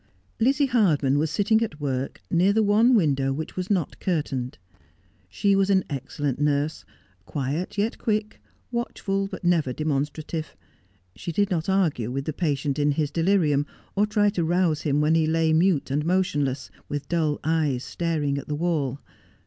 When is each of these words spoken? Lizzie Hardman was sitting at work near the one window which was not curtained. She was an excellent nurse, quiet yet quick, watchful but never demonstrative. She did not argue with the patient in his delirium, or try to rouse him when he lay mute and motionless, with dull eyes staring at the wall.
Lizzie 0.39 0.65
Hardman 0.65 1.19
was 1.19 1.29
sitting 1.29 1.61
at 1.61 1.79
work 1.79 2.21
near 2.31 2.51
the 2.53 2.63
one 2.63 2.95
window 2.95 3.31
which 3.31 3.55
was 3.55 3.69
not 3.69 3.99
curtained. 3.99 4.57
She 5.29 5.55
was 5.55 5.69
an 5.69 5.83
excellent 5.91 6.39
nurse, 6.41 6.83
quiet 7.27 7.77
yet 7.77 7.99
quick, 7.99 8.41
watchful 8.71 9.27
but 9.27 9.43
never 9.43 9.71
demonstrative. 9.73 10.55
She 11.15 11.31
did 11.31 11.51
not 11.51 11.69
argue 11.69 12.09
with 12.09 12.25
the 12.25 12.33
patient 12.33 12.79
in 12.79 12.93
his 12.93 13.11
delirium, 13.11 13.67
or 13.95 14.07
try 14.07 14.31
to 14.31 14.43
rouse 14.43 14.81
him 14.81 15.01
when 15.01 15.13
he 15.13 15.27
lay 15.27 15.53
mute 15.53 15.91
and 15.91 16.03
motionless, 16.03 16.71
with 16.89 17.07
dull 17.07 17.39
eyes 17.43 17.83
staring 17.83 18.39
at 18.39 18.47
the 18.47 18.55
wall. 18.55 18.99